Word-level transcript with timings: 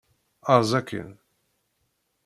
Erẓ 0.53 0.71
akkin! 0.79 1.09